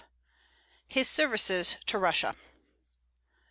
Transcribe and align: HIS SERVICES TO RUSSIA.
HIS 0.87 1.07
SERVICES 1.07 1.75
TO 1.85 1.99
RUSSIA. 1.99 2.33